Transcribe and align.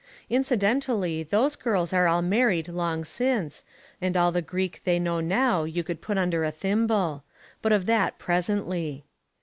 Incidentally, 0.31 1.21
those 1.21 1.55
girls 1.55 1.93
are 1.93 2.07
all 2.07 2.23
married 2.23 2.67
long 2.69 3.05
since, 3.05 3.63
and 4.01 4.17
all 4.17 4.31
the 4.31 4.41
Greek 4.41 4.81
they 4.83 4.97
know 4.97 5.19
now 5.19 5.63
you 5.63 5.83
could 5.83 6.01
put 6.01 6.17
under 6.17 6.43
a 6.43 6.49
thimble. 6.49 7.23
But 7.61 7.71
of 7.71 7.85
that 7.85 8.17
presently. 8.17 9.05